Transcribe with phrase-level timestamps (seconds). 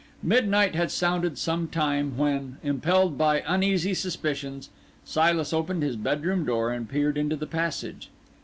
[0.23, 4.71] Midnight had sounded some time, when, impelled by uneasy suspicions,
[5.05, 8.09] Silas opened his bedroom door and peered into the passage.